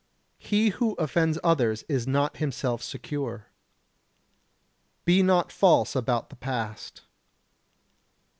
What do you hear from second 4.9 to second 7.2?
Be not false about the past.